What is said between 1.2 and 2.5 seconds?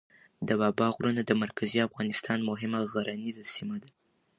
د مرکزي افغانستان